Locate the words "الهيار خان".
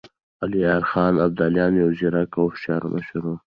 0.43-1.11